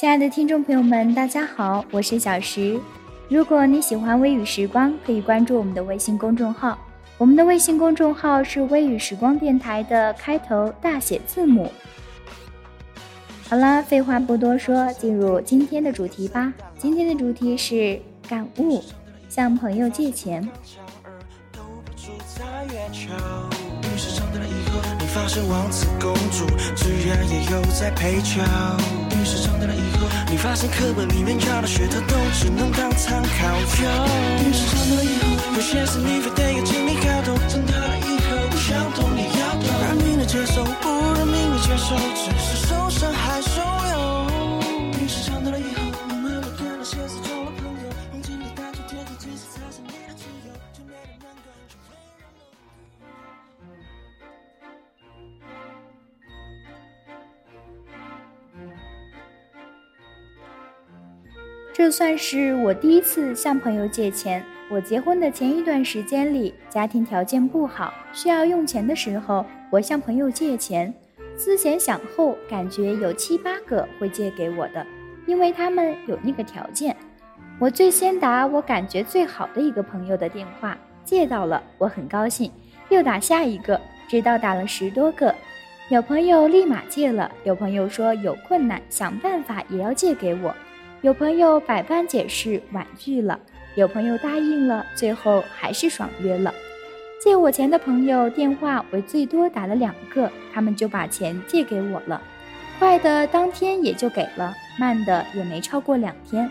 [0.00, 2.80] 亲爱的听众朋友们，大家好，我是小石。
[3.28, 6.78] 如果你喜欢微雨时光，可以关注我们的微信公众号。
[7.18, 11.70] 我们的微信公众号是微雨时光电台的开头大写字母。
[13.46, 16.50] 好了，废话不多说，进入今天的主题吧。
[16.78, 18.82] 今天的主题是感悟，
[19.28, 20.48] 向朋友借钱。
[25.12, 28.40] 发现王子公主居然也有在陪教。
[29.18, 33.28] 于是长大了以后，你发现课本里面教的学的都只能当参考
[33.82, 33.90] 用。
[34.46, 37.36] 于是长大了以后，有些事你非得要经历搞懂。
[37.48, 39.64] 长大了以后，不想懂也要懂。
[39.82, 40.64] 让你能接受，
[61.80, 64.44] 这算是我第一次向朋友借钱。
[64.68, 70.92] 我结婚的前一段时间里，家庭条件不好，需要用钱的时候，我向朋友借钱。
[71.38, 74.86] 思前想后，感觉有七八个会借给我的，
[75.24, 76.94] 因为他们有那个条件。
[77.58, 82.52] 我最先打我感觉最好的一个朋友的电话，借到了，我很高兴。
[82.90, 85.34] 又打下一个，直到打了十多个，
[85.88, 90.54] 有朋友立马借了，有朋友说有困难，想办法也要借给我。
[91.02, 93.40] 有朋友百般解释婉拒了，
[93.74, 96.52] 有朋友答应了，最后还是爽约了。
[97.18, 102.20] 借我钱的朋友电话我最多打了两个，他们就把钱借给我了。
[102.78, 106.50] 快的当天也就给了，慢的也没超过两天。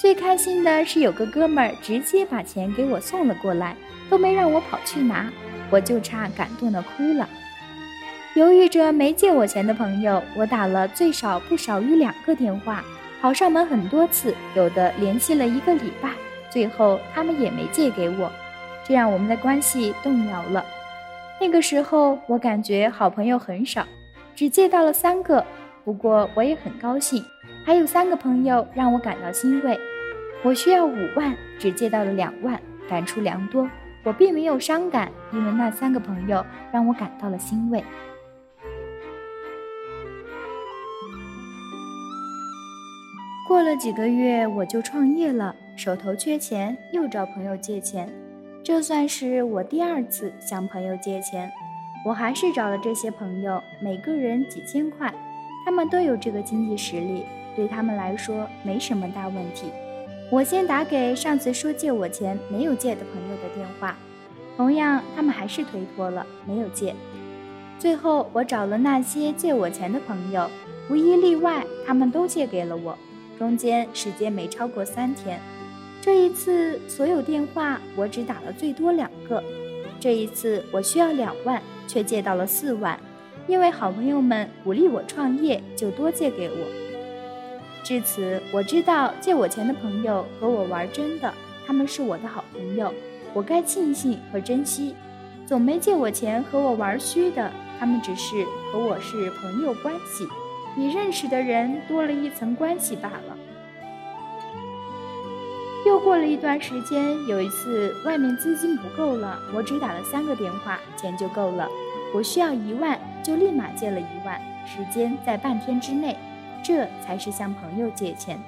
[0.00, 3.74] 最开心的是有个哥们儿直接把钱给我送了过来，
[4.08, 5.28] 都没让我跑去拿，
[5.70, 7.28] 我就差感动的哭了。
[8.36, 12.84] 犹豫着没借我钱的朋友，我打了最少不少于两个电话。
[13.20, 16.10] 跑上门很多次，有的联系了一个礼拜，
[16.48, 18.30] 最后他们也没借给我，
[18.84, 20.64] 这让我们的关系动摇了。
[21.40, 23.84] 那个时候我感觉好朋友很少，
[24.34, 25.44] 只借到了三个，
[25.84, 27.24] 不过我也很高兴，
[27.64, 29.78] 还有三个朋友让我感到欣慰。
[30.42, 33.68] 我需要五万，只借到了两万，感触良多。
[34.04, 37.84] 我并没有伤感，因为那三个朋友让我感到了欣慰。
[43.58, 48.08] 过了几个月，我就创业了，手头缺钱，又找朋友借钱。
[48.62, 51.50] 这算是我第二次向朋友借钱。
[52.04, 55.12] 我还是找了这些朋友，每个人几千块，
[55.64, 57.24] 他们都有这个经济实力，
[57.56, 59.72] 对他们来说没什么大问题。
[60.30, 63.98] 我先打给上次说借我钱没有借的朋友的电话，
[64.56, 66.94] 同样他们还是推脱了，没有借。
[67.76, 70.48] 最后我找了那些借我钱的朋友，
[70.88, 72.96] 无一例外，他们都借给了我。
[73.38, 75.40] 中间时间没超过三天，
[76.02, 79.42] 这一次所有电话我只打了最多两个。
[80.00, 82.98] 这一次我需要两万，却借到了四万，
[83.46, 86.56] 因为好朋友们鼓励我创业，就多借给我。
[87.84, 91.32] 至此，我知道借我钱的朋友和我玩真的，
[91.64, 92.92] 他们是我的好朋友，
[93.32, 94.94] 我该庆幸和珍惜。
[95.46, 100.26] 总没借我钱和我玩虚的，他们只是和我是朋友关系。
[100.76, 103.36] 你认识的人多了一层关系罢了。
[105.86, 111.68] 又过了一段时间，有一次外面资金不够了，我只打了三个电话，钱就够了。
[112.14, 116.16] 我需要一万，就立马借了一万，时间在半天之内。
[116.62, 118.38] 这才是向朋友借钱。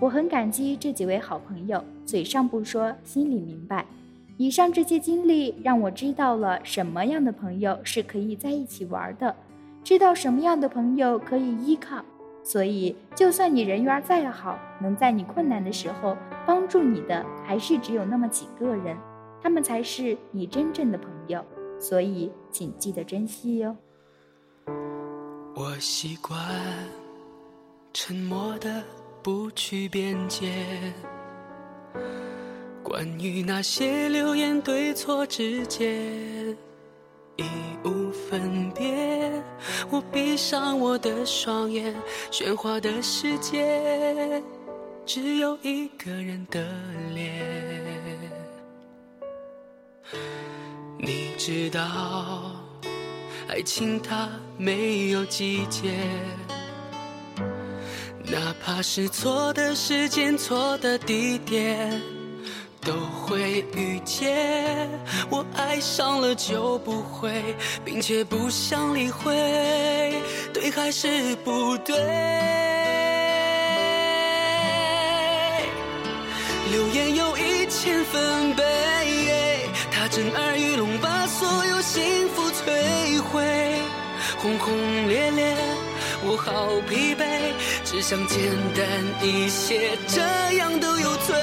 [0.00, 3.86] 我很感激这几位好朋友，嘴上不说，心里明白。
[4.36, 9.34] 以上这些经历让我知道了什么样的朋友是可以在一起玩的。
[9.84, 12.02] 知道什么样的朋友可以依靠，
[12.42, 16.16] 所以就算你人缘再好，能在你困难的时候
[16.46, 18.96] 帮助你的，还是只有那么几个人，
[19.42, 21.44] 他们才是你真正的朋友。
[21.78, 23.76] 所以，请记得珍惜哟。
[25.54, 26.38] 我习惯
[27.92, 28.82] 沉默的
[29.22, 30.50] 不去辩解，
[32.82, 36.56] 关于那些流言对错之间。
[37.36, 37.44] 已
[37.84, 39.42] 无分别。
[39.90, 41.94] 我闭上我的双眼，
[42.30, 44.42] 喧哗的世界
[45.06, 46.66] 只有一个人的
[47.14, 47.44] 脸。
[50.98, 52.56] 你知道，
[53.48, 55.92] 爱情它没有季节。
[58.26, 62.00] 哪怕是错的时间、错的地点，
[62.84, 62.92] 都
[63.24, 64.88] 会遇见。
[65.30, 67.42] 我爱上了就不会，
[67.84, 69.34] 并且不想理会，
[70.52, 71.96] 对还是不对？
[76.70, 83.42] 流言有一千分贝，它震耳欲聋，把所有幸福摧毁，
[84.38, 85.56] 轰轰烈烈。
[86.26, 87.52] 我好疲惫，
[87.84, 88.38] 只想简
[88.74, 88.84] 单
[89.22, 90.20] 一些，这
[90.56, 91.34] 样都有罪。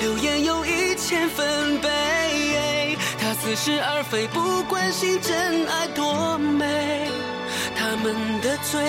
[0.00, 7.08] 流言有一千分贝，他似是而非，不关心真爱多美。
[7.76, 8.80] 他们的罪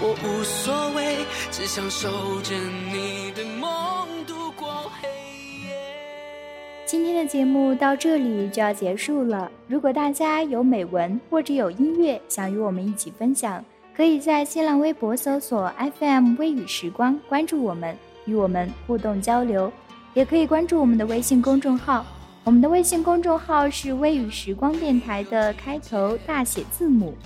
[0.00, 1.16] 我无所谓，
[1.50, 2.08] 只想守
[2.42, 5.08] 着你的梦度过黑
[5.66, 5.74] 夜。
[6.86, 9.50] 今天的节目到这里就要结束了。
[9.66, 13.64] 如果大家有美文或者有音乐想与我们一起分享，
[13.96, 19.72] 可以在新浪微博搜索 FM 微雨时光，关注我们，与我们互动交流。
[20.18, 22.04] 也可以关注我们的微信公众号，
[22.42, 27.16] 我们的微信公众号是微雨时光电台的开头大写字母。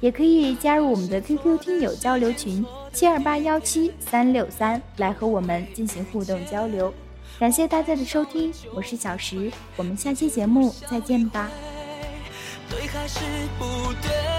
[0.00, 6.90] 也可以加入我们的 QQ 听友交流群七二八幺七三六三，来和我们进行互动交流。
[7.38, 11.50] 感谢大家的收听，我是小石，我们下期节目再见吧。
[12.70, 13.20] 对还是
[13.58, 14.33] 不对？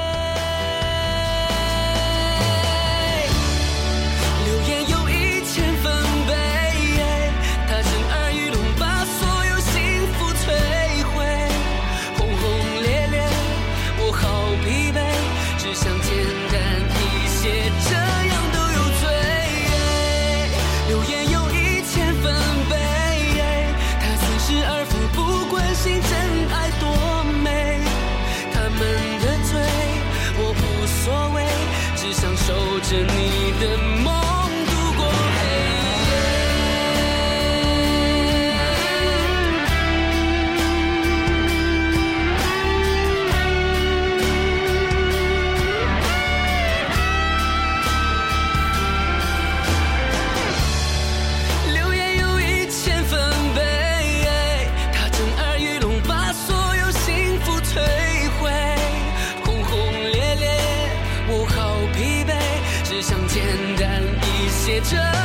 [64.75, 65.25] 一